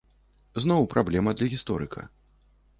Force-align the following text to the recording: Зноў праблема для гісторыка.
Зноў 0.65 0.87
праблема 0.95 1.35
для 1.37 1.47
гісторыка. 1.55 2.11